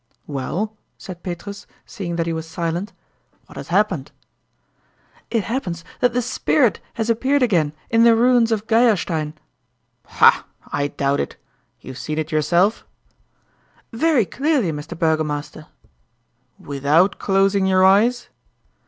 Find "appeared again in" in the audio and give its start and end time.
7.11-8.03